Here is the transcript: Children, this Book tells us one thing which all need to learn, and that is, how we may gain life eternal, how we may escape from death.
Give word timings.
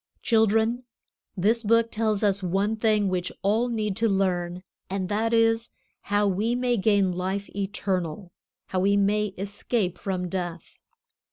Children, 0.23 0.85
this 1.37 1.61
Book 1.61 1.91
tells 1.91 2.23
us 2.23 2.41
one 2.41 2.75
thing 2.75 3.07
which 3.07 3.31
all 3.43 3.67
need 3.67 3.95
to 3.97 4.09
learn, 4.09 4.63
and 4.89 5.09
that 5.09 5.31
is, 5.31 5.69
how 6.05 6.25
we 6.27 6.55
may 6.55 6.75
gain 6.75 7.11
life 7.11 7.55
eternal, 7.55 8.31
how 8.69 8.79
we 8.79 8.97
may 8.97 9.27
escape 9.37 9.99
from 9.99 10.27
death. 10.27 10.79